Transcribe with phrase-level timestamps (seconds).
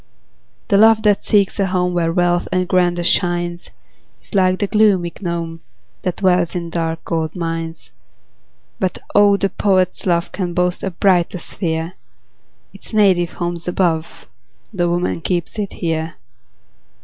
[0.69, 3.69] The love that seeks a home Where wealth or grandeur shines,
[4.19, 5.61] Is like the gloomy gnome,
[6.01, 7.91] That dwells in dark gold mines.
[8.79, 9.37] But oh!
[9.37, 11.93] the poet's love Can boast a brighter sphere;
[12.73, 14.27] Its native home's above,
[14.73, 16.15] Tho' woman keeps it here.